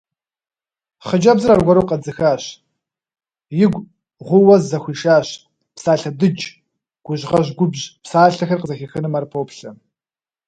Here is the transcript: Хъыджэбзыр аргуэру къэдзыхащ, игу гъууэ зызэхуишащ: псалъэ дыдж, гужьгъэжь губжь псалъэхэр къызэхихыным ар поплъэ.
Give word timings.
Хъыджэбзыр 1.05 1.51
аргуэру 1.55 1.87
къэдзыхащ, 1.89 2.43
игу 3.63 3.79
гъууэ 4.27 4.55
зызэхуишащ: 4.61 5.27
псалъэ 5.75 6.11
дыдж, 6.19 6.41
гужьгъэжь 7.05 7.51
губжь 7.57 7.83
псалъэхэр 8.03 8.59
къызэхихыным 8.61 9.13
ар 9.17 9.25
поплъэ. 9.31 9.69